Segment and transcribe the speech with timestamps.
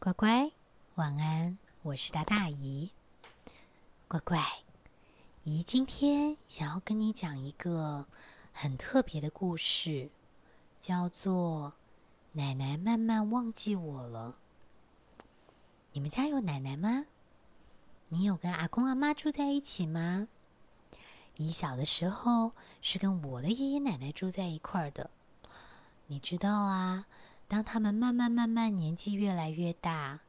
[0.00, 0.52] 乖乖，
[0.94, 1.58] 晚安！
[1.82, 2.92] 我是大大姨。
[4.06, 4.40] 乖乖，
[5.42, 8.06] 姨今天想要跟你讲一个
[8.52, 10.08] 很特别的故事，
[10.80, 11.72] 叫做
[12.38, 14.36] 《奶奶慢慢忘记我了》。
[15.90, 17.06] 你们家有奶奶吗？
[18.08, 20.28] 你有跟阿公阿妈住在一起吗？
[21.36, 25.10] 姨小的时候是跟我的爷爷奶奶住在一块儿的。
[26.06, 27.06] 你知道啊？
[27.48, 30.20] 当他们慢慢慢慢年纪越来越大，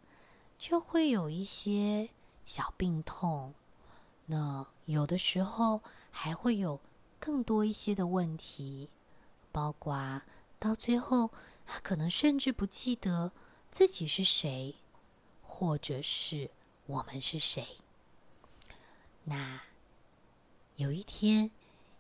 [0.58, 2.10] 就会有一些
[2.46, 3.54] 小病痛。
[4.28, 6.80] 那有的时候还会有
[7.20, 8.90] 更多一些的问题，
[9.52, 10.22] 包括
[10.58, 11.32] 到最后，
[11.66, 13.34] 他可能甚至不记得
[13.70, 14.76] 自己是谁，
[15.42, 16.50] 或者是
[16.86, 17.68] 我们是谁。
[19.26, 19.62] 那
[20.78, 21.52] 有一天，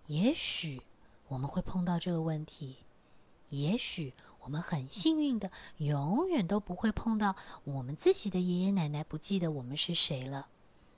[0.07, 0.81] 也许
[1.27, 2.77] 我们会碰到这个问题，
[3.49, 4.13] 也许。
[4.39, 10.47] 我们很幸运的，永远都不会碰到我们自己的爷爷奶奶不记得我们是谁了，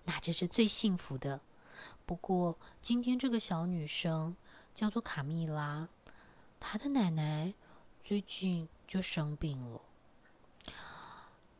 [0.05, 1.41] 那这是最幸福的。
[2.05, 4.35] 不过今天这个小女生
[4.75, 5.89] 叫做卡蜜拉，
[6.59, 7.53] 她的奶奶
[8.03, 9.81] 最近就生病了。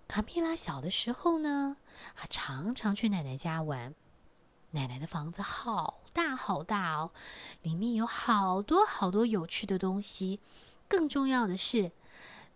[0.08, 1.78] 卡蜜拉小的时候呢，
[2.16, 3.95] 她常常去奶奶家玩，
[4.72, 7.12] 奶奶的房子好大好大哦，
[7.64, 10.40] 里面有好多好多有趣的东西。
[10.92, 11.89] 更重要的是，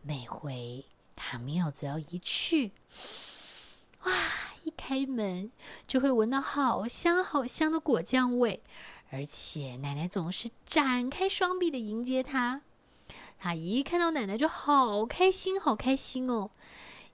[0.02, 0.83] 每回
[1.16, 2.73] 卡米尔只要一去，
[4.03, 4.11] 哇，
[4.66, 5.50] 一开门
[5.88, 8.61] 就会闻到好香好香的果酱味，
[9.09, 12.61] 而且奶奶总是展开双臂的迎接他。
[13.39, 16.52] 他一看到奶奶就好开心，好开心哦，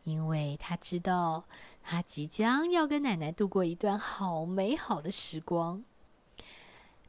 [0.04, 1.46] 因为他知道
[1.84, 5.84] 他即将要跟奶奶度过一段好美好的时光。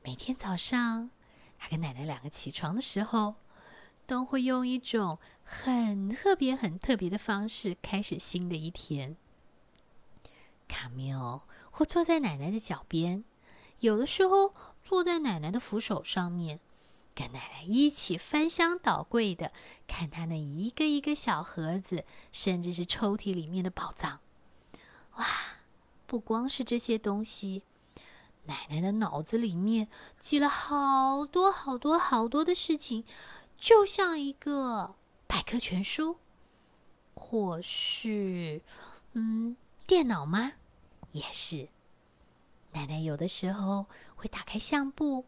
[0.02, 1.08] 每天早上，
[1.58, 3.36] 他跟奶奶两个起床的时候。
[4.12, 9.16] 都会用一种很特别、很特别的方式开始新的一天。
[10.68, 13.24] 卡米欧会坐在奶奶的脚边，
[13.78, 14.52] 有的时候
[14.84, 16.60] 坐在奶奶的扶手上面，
[17.14, 19.50] 跟奶奶一起翻箱倒柜的
[19.86, 24.20] 看她那一个一个小盒子，甚至是抽屉里面的宝藏。
[25.16, 25.26] 哇！
[26.06, 27.62] 不光是这些东西，
[28.44, 29.88] 奶奶的脑子里面
[30.18, 33.06] 记了好多好多好多的事情。
[33.62, 34.96] 就像一个
[35.28, 36.18] 百科全书，
[37.14, 38.60] 或是
[39.12, 39.56] 嗯，
[39.86, 40.54] 电脑吗？
[41.12, 41.68] 也是。
[42.72, 43.86] 奶奶有的时候
[44.16, 45.26] 会打开相簿，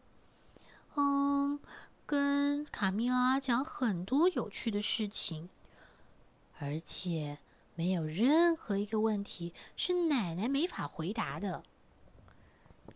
[0.97, 1.61] 嗯，
[2.05, 5.47] 跟卡米拉讲很多有趣的事情，
[6.59, 7.37] 而且
[7.75, 11.63] 没有任何一个问题是奶奶没法回答的。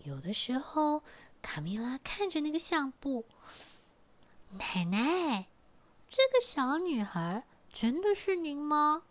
[0.03, 1.01] 有的时候，
[1.41, 3.23] 卡米拉看着那个相簿。
[4.51, 5.45] 奶奶，
[6.09, 9.03] 这个小女孩真的是您吗？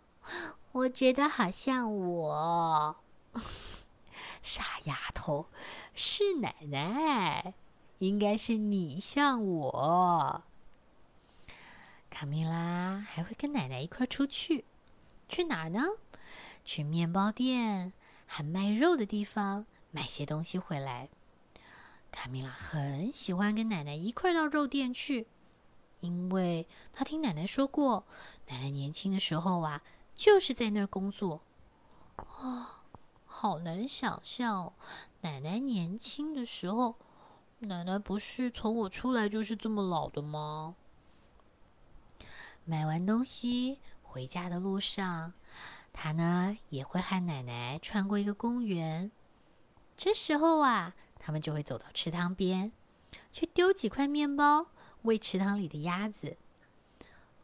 [0.73, 2.97] 我觉得好像我。
[4.43, 5.47] 傻丫头，
[5.95, 7.53] 是奶奶，
[7.99, 10.43] 应该是你像我。
[12.09, 14.65] 卡米拉还会跟奶奶一块出去，
[15.29, 15.85] 去哪儿呢？
[16.65, 17.93] 去面包店
[18.25, 21.07] 还卖肉的地方买些东西回来。
[22.11, 25.27] 卡米拉很喜欢跟奶奶一块到肉店去，
[26.01, 28.05] 因为她听奶奶说过，
[28.47, 29.81] 奶奶年轻的时候啊，
[30.15, 31.41] 就是在那儿工作。
[32.17, 32.83] 啊，
[33.25, 34.73] 好难想象，
[35.21, 36.95] 奶奶年轻的时候，
[37.59, 40.75] 奶奶不是从我出来就是这么老的吗？
[42.65, 45.33] 买完东西回家的路上，
[45.93, 49.09] 她呢也会和奶奶穿过一个公园。
[49.95, 50.95] 这时候啊。
[51.19, 52.71] 他们就会走到池塘边，
[53.31, 54.67] 去丢几块面包
[55.01, 56.37] 喂池塘里的鸭子。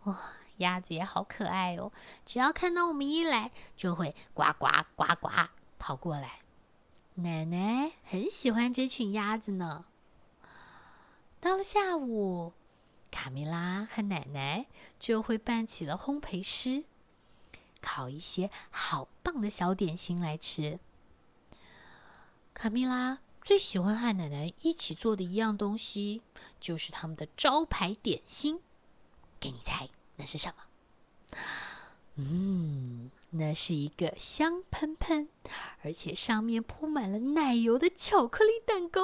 [0.03, 0.17] 哇，
[0.57, 1.91] 鸭子也好可爱哦！
[2.25, 5.29] 只要看到我们一来，就会呱呱呱呱
[5.77, 6.39] 跑过来。
[7.15, 9.85] 奶奶很喜欢这群鸭子呢。
[11.39, 12.53] 到了下午，
[13.11, 14.65] 卡米拉和奶奶
[14.97, 16.85] 就会办起了烘焙师，
[17.81, 20.79] 烤一些好棒的小点心来吃。
[22.53, 23.19] 卡米拉。
[23.45, 26.23] 最喜欢和奶奶一起做的一样东西，
[26.59, 28.59] 就是他们的招牌点心。
[29.39, 31.37] 给你猜，那是什么？
[32.15, 35.29] 嗯，那是一个香喷喷，
[35.83, 39.03] 而且上面铺满了奶油的巧克力蛋糕。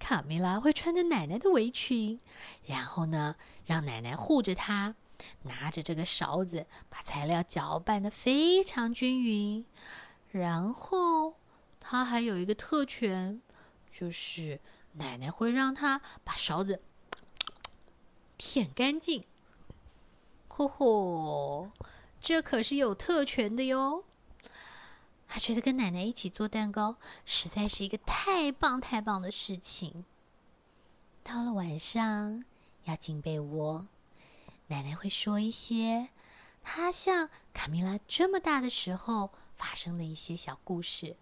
[0.00, 2.18] 卡梅拉会穿着奶奶的围裙，
[2.66, 3.36] 然后呢，
[3.66, 4.96] 让奶奶护着她，
[5.42, 9.64] 拿着这个勺子把材料搅拌的非常均匀，
[10.32, 11.34] 然后。
[11.88, 13.40] 他还有一个特权，
[13.88, 14.58] 就是
[14.94, 16.82] 奶奶会让他把勺子
[18.36, 19.24] 舔干净。
[20.48, 21.70] 嚯嚯，
[22.20, 24.02] 这可是有特权的哟。
[25.28, 30.04] 他觉得跟奶奶一起做蛋糕实在是一个太棒太棒的事情。
[31.22, 32.44] 到了晚上
[32.82, 33.86] 要进被窝，
[34.66, 36.08] 奶奶会说一些
[36.64, 41.16] 她像卡米拉这么大的时候发生的一些小故事，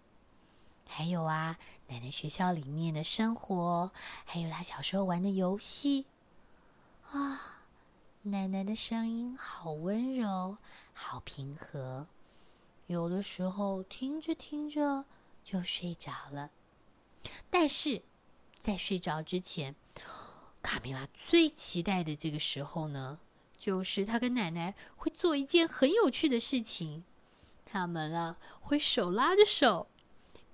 [0.87, 3.91] 还有啊，奶奶学校里面的生活，
[4.23, 6.05] 还有她小时候玩的游戏。
[7.11, 7.61] 啊，
[8.23, 10.57] 奶奶的声音好温柔，
[10.93, 12.07] 好平和。
[12.87, 15.05] 有的时候听着听着
[15.43, 16.51] 就睡着了，
[17.49, 18.03] 但是
[18.57, 19.75] 在睡着之前，
[20.61, 23.19] 卡米拉最期待的这个时候呢，
[23.57, 27.03] 就是她跟奶奶会做一件很有趣的事情。
[27.65, 29.87] 他们啊会手拉着手，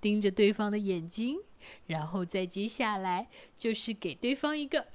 [0.02, 1.38] 盯着对方的眼睛，
[1.86, 4.88] 然后再接下来就是给对方一个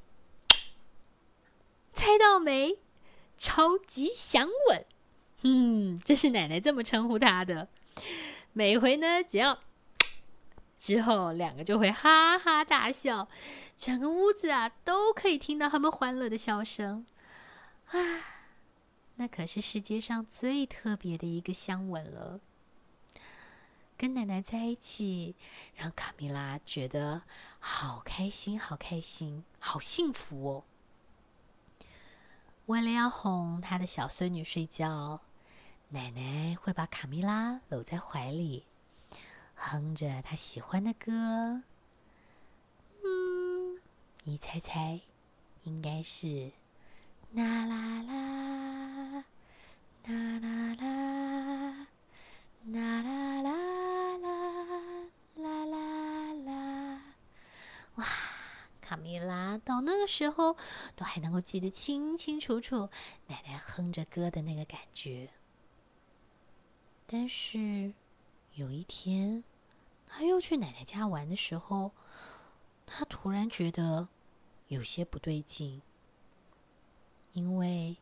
[1.93, 2.79] 猜到没？
[3.39, 4.85] 超级响吻。
[5.43, 7.69] 嗯，这是奶奶这么称呼他的。
[8.53, 9.61] 每回呢，只要
[10.79, 13.29] 之后两个就会哈哈大笑，
[13.77, 17.07] 整个屋子啊都可以听到他们欢乐的笑声。
[17.89, 17.99] 啊，
[19.17, 22.41] 那可是世界上最特别的一个香吻了。
[23.97, 25.35] 跟奶奶在一起，
[25.75, 27.23] 让卡米拉觉得
[27.59, 30.65] 好开心，好开心，好幸福哦。
[32.67, 35.21] 为了要哄他的小孙女睡觉。
[35.91, 38.65] 奶奶会把卡米拉搂在怀里，
[39.55, 41.63] 哼着她喜欢的歌。
[43.05, 43.81] 嗯，
[44.25, 45.01] 你猜猜，
[45.63, 46.51] 应该是
[47.31, 49.25] 啦啦啦，
[50.07, 51.87] 啦啦啦，
[52.67, 53.66] 啦啦啦
[58.87, 60.57] 卡米拉到那个时候
[60.95, 62.89] 都还能够记得清清楚楚，
[63.27, 65.29] 奶奶哼着歌的那个感觉。
[67.05, 67.93] 但是
[68.55, 69.43] 有一天，
[70.07, 71.91] 他又去奶奶家玩的时候，
[72.87, 74.07] 他突然觉得
[74.69, 75.83] 有些不对劲，
[77.33, 77.97] 因为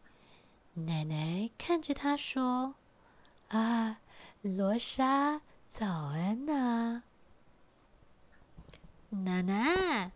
[0.75, 2.75] 奶奶看着他说
[3.49, 4.01] ：“啊，
[4.43, 7.05] 罗莎，早安呐！”
[9.25, 10.13] 奶奶，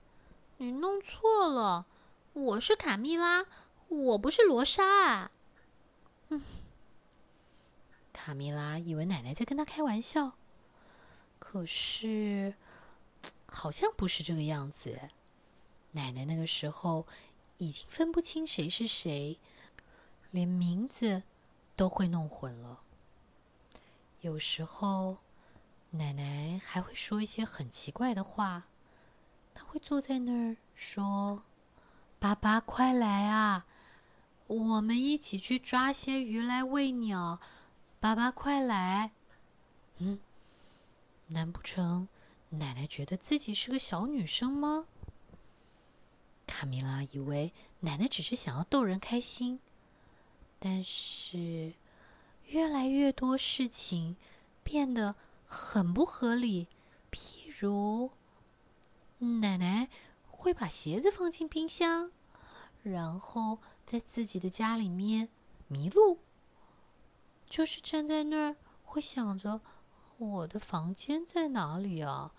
[0.60, 1.86] 你弄错了，
[2.32, 3.46] 我是卡蜜拉，
[3.86, 5.30] 我不是罗莎啊。
[6.30, 6.42] 嗯。
[8.12, 10.32] 卡蜜拉以为奶奶在跟他开玩笑，
[11.38, 12.54] 可是
[13.46, 14.98] 好像不是这个样子。
[15.92, 17.06] 奶奶那个时候
[17.58, 19.38] 已经分不清谁是谁，
[20.32, 21.22] 连名字
[21.76, 22.80] 都会弄混了。
[24.22, 25.18] 有时候
[25.90, 28.67] 奶奶还会说一些很奇怪的话，
[29.58, 31.42] 他会坐在那儿说
[32.20, 33.66] ：“爸爸，快来啊，
[34.46, 37.40] 我们一起去抓些鱼来喂鸟。”
[37.98, 39.10] 爸爸，快来！
[39.96, 40.20] 嗯，
[41.26, 42.06] 难不成
[42.50, 44.86] 奶奶觉得自己是个小女生吗？
[46.46, 49.58] 卡米拉以为奶奶只是想要逗人开心，
[50.60, 51.74] 但是
[52.46, 54.16] 越来越多事情
[54.62, 55.16] 变得
[55.48, 56.68] 很不合理。
[57.10, 58.12] 譬如，
[59.18, 59.88] 奶奶
[60.30, 62.12] 会把鞋子放进冰箱，
[62.82, 65.28] 然后在自己的家里面
[65.66, 66.18] 迷路。
[67.48, 69.60] 就是站在那儿，会想着
[70.18, 72.32] 我的房间在哪里啊？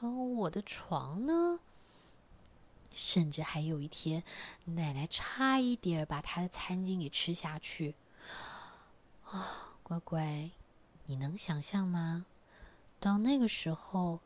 [0.00, 1.60] 我的床呢？
[2.92, 4.22] 甚至还有一天，
[4.64, 7.94] 奶奶差一点把她的餐巾给吃下去。
[9.24, 10.50] 啊，乖乖，
[11.06, 12.26] 你能想象吗？
[12.98, 14.20] 到那个时候，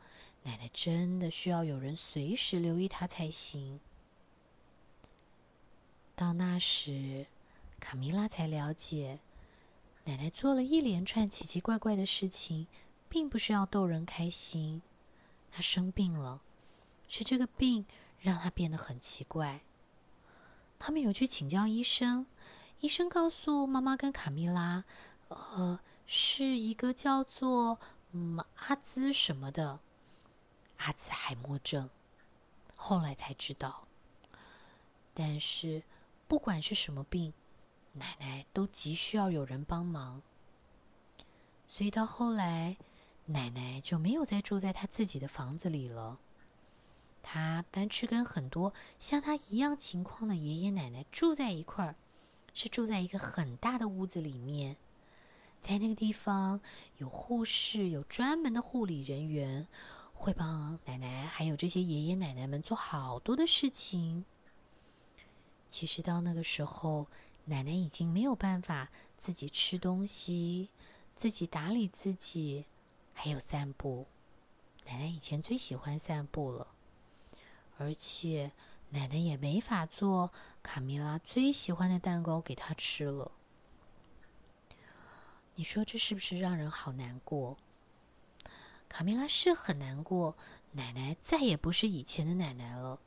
[0.45, 3.79] 奶奶真的需要有人随时留意她才行。
[6.15, 7.25] 到那时，
[7.79, 9.19] 卡米拉才了解。
[10.05, 12.67] 奶奶做了一连串奇奇怪怪的事情，
[13.09, 14.83] 并不是要逗人开心。
[15.51, 16.41] 她生病了，
[17.07, 17.87] 是这个病
[18.19, 19.61] 让她变得很奇怪。
[20.77, 22.27] 他们有去请教医生，
[22.81, 24.83] 医生告诉妈妈跟卡米拉，
[25.29, 27.79] 呃，是一个叫做
[28.11, 29.79] 嗯阿兹什么的
[30.77, 31.89] 阿兹海默症。
[32.75, 33.87] 后来才知道，
[35.13, 35.83] 但是
[36.27, 37.33] 不管是什么病。
[37.97, 40.21] 奶奶都急需要有人帮忙，
[41.65, 42.75] 所以到后来，
[43.27, 46.19] 奶奶就没有再住在她自己的房子里了。
[47.23, 51.95] 她搬去跟很多像她一样情况的爷爷奶奶住在一块儿，
[52.53, 54.75] 是住在一个很大的屋子里面。
[55.61, 56.59] 在那个地方，
[56.97, 59.69] 有护士，有专门的护理人员，
[60.15, 64.25] 会帮奶奶还有这些爷爷奶奶们做好多的事情。
[65.69, 67.05] 其实到那个时候。
[67.47, 70.71] 奶奶已经没有办法自己吃东西、
[71.15, 72.65] 自己打理自己，
[73.13, 74.07] 还有散步。
[74.87, 76.65] 奶奶以前最喜欢散步了，
[77.77, 78.51] 而且
[78.89, 80.31] 奶奶也没法做
[80.63, 83.31] 卡米拉最喜欢的蛋糕给她吃了。
[85.53, 87.57] 你说这是不是让人好难过？
[88.87, 90.35] 卡米拉是很难过，
[90.71, 92.99] 奶奶再也不是以前的奶奶了，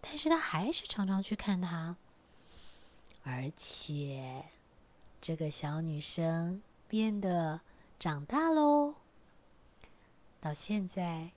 [0.00, 1.96] 但是她还是常常去看她。
[3.22, 4.44] 而且，
[5.20, 7.62] 这个小女生变得
[7.98, 8.94] 长大喽。
[10.40, 11.30] 到现在，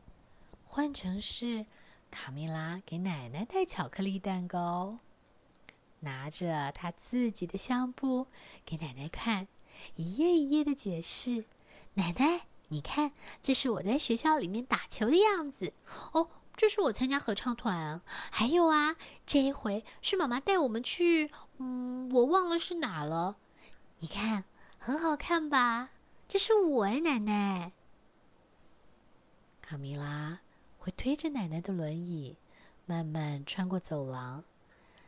[0.65, 1.65] 换成是
[2.11, 4.97] 卡米拉给奶奶带巧克力蛋糕，
[6.01, 8.27] 拿着她自己的相簿
[8.65, 9.47] 给奶奶看，
[9.95, 11.45] 一页一页的解释
[11.95, 15.73] ：“奶奶，你看，这是我在学校里面打球的样子。
[16.11, 18.01] 哦，这是我参加合唱团。
[18.29, 23.37] 还有啊，这一回是妈妈带我们去，嗯，我忘了是哪了。
[23.99, 24.43] 你看，
[24.77, 25.89] 很好看吧？
[26.27, 27.71] 这是我哎，奶奶。”
[29.63, 30.39] 卡米拉
[30.77, 32.35] 会推着奶奶的轮椅，
[32.85, 34.43] 慢慢穿过走廊。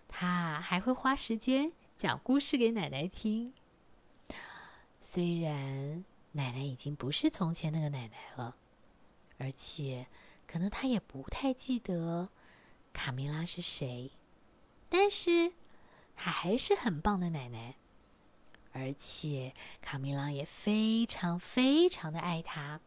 [0.08, 3.54] 她还会花时间讲故事给奶奶听。
[5.02, 8.56] 虽然奶奶已经不是从前那个奶奶了，
[9.38, 10.08] 而且
[10.48, 12.30] 可能她也不太记得
[12.94, 14.12] 卡米拉是谁，
[14.88, 15.54] 但是
[16.16, 17.76] 她还是很棒的奶奶。
[18.72, 22.80] 而且卡米拉也非常非常的爱她。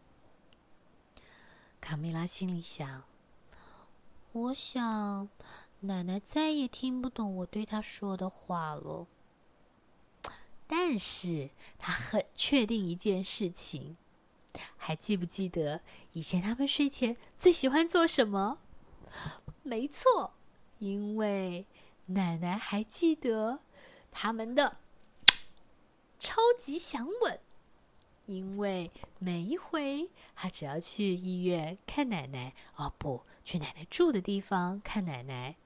[1.81, 3.03] 卡米拉心里想
[4.31, 5.29] ：“我想，
[5.81, 9.09] 奶奶再也听不懂我对她说的话了。
[10.75, 13.99] 但是他很确定一件事情，
[14.79, 15.83] 还记不记得
[16.15, 18.59] 以前他们睡前最喜欢做什么？
[19.63, 20.33] 没错，
[20.79, 21.67] 因为
[22.07, 23.61] 奶奶还记得
[24.11, 24.79] 他们的
[26.19, 27.39] 超级响吻。”
[28.25, 35.57] 因为每一回他只要去医院看奶奶，哦不，去奶奶住的地方看奶奶，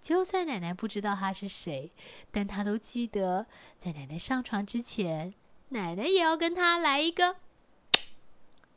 [0.00, 1.90] 就算奶奶不知道他是谁，
[2.30, 5.34] 但他都记得，在奶奶上床之前，
[5.70, 7.36] 奶奶也要跟他来一个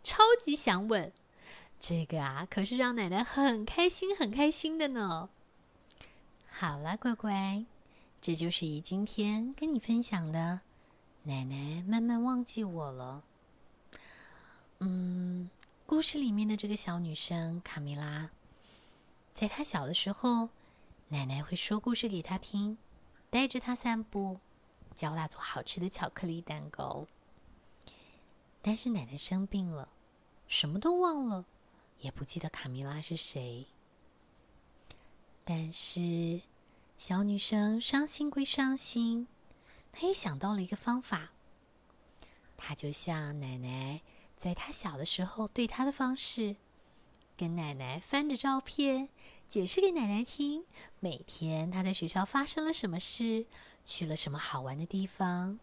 [0.03, 1.11] 超级响吻。
[1.79, 5.29] 这个啊，可是让奶奶很开心、很开心的呢。
[6.49, 7.63] 好了，乖乖，
[8.19, 10.61] 这就是姨今天跟你分享的。
[11.23, 13.23] 奶奶慢慢忘记我了。
[14.79, 15.49] 嗯，
[15.85, 18.29] 故事里面的这个小女生卡米拉，
[19.33, 20.49] 在她小的时候，
[21.11, 22.77] 奶奶会说故事给她听，
[23.31, 24.39] 带着她散步，
[24.93, 27.07] 教她做好吃的巧克力蛋糕。
[28.61, 29.89] 但是奶奶生病了，
[30.47, 31.45] 什么都忘了，
[31.99, 33.65] 也不记得卡米拉是谁。
[35.43, 36.41] 但是
[36.95, 39.27] 小女生伤心归伤心。
[39.91, 41.31] 她也想到了一个方法，
[42.55, 44.01] 她就像奶奶
[44.37, 46.55] 在她小的时候对她的方式，
[47.35, 49.09] 跟奶奶翻着照片，
[49.49, 50.63] 解释给奶奶听。
[50.99, 53.47] 每天他在学校发生了什么事，
[53.83, 55.59] 去了什么好玩的地方，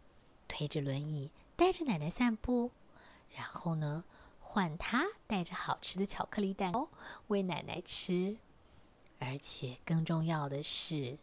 [0.49, 2.73] 推着轮椅带着奶奶散步，
[3.31, 4.05] 然后呢，
[4.41, 6.89] 换他带着好吃的巧克力蛋糕
[7.29, 8.39] 喂奶奶吃。
[9.21, 11.17] 而且更重要的是。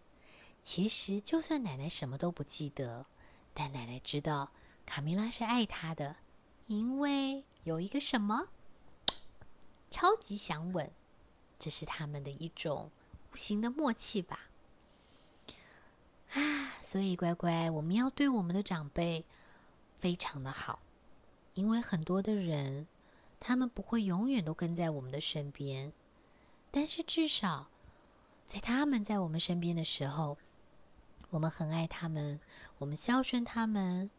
[0.61, 3.05] 其实，就算奶奶什么都不记得，
[3.53, 4.51] 但奶奶知道
[4.85, 6.15] 卡米拉是爱她的，
[6.67, 8.47] 因为有一个什么
[9.91, 10.89] 超级想吻，
[11.63, 12.91] 这是他们的一种
[13.31, 14.49] 无形的默契吧。
[16.33, 19.23] 啊，所以乖乖，我们要对我们的长辈
[19.97, 20.79] 非常的好，
[21.53, 22.85] 因为很多的人，
[23.39, 25.93] 他们不会永远都跟在我们的身边，
[26.69, 27.69] 但是至少
[28.45, 30.37] 在他们在我们身边的时候。
[31.29, 32.39] 我们很爱他们，
[32.77, 34.11] 我们孝顺他们，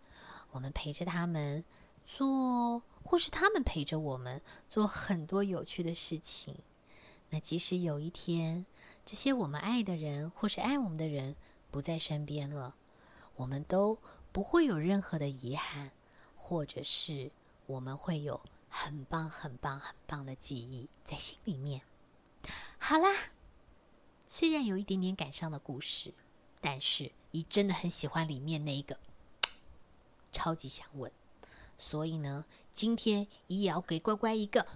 [0.50, 1.64] 我们陪着他们
[2.04, 6.56] 做，或是他们陪着我们做很多有趣的事情。
[7.34, 8.64] 那即使有一天，
[9.04, 11.34] 这些我们爱的人或是爱我们的人
[11.72, 12.76] 不在身边了，
[13.34, 13.98] 我们都
[14.30, 15.90] 不会有任何的遗憾，
[16.36, 17.32] 或者是
[17.66, 21.82] 我们会有很棒、很棒、很棒的记忆在心里面。
[22.78, 23.12] 好啦，
[24.28, 26.14] 虽然有一点点感伤的故事。
[26.60, 28.96] 但是，姨真的很喜欢里面那一个
[30.30, 31.10] 超级想吻，
[31.76, 34.66] 所以呢，今天姨也要给乖乖一个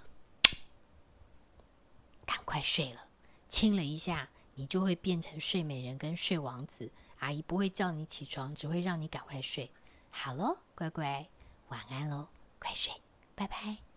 [2.48, 3.06] 快睡了，
[3.46, 6.90] 亲了一下，你就会变成睡美人跟睡王子。
[7.18, 9.70] 阿姨不会叫你起床，只会让你赶快睡。
[10.10, 11.28] 好喽，乖乖，
[11.68, 12.28] 晚安喽，
[12.58, 12.90] 快睡，
[13.34, 13.87] 拜拜。